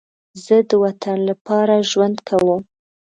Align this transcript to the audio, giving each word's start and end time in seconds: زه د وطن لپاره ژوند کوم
زه 0.45 0.55
د 0.69 0.71
وطن 0.83 1.17
لپاره 1.29 1.75
ژوند 1.91 2.17
کوم 2.27 2.61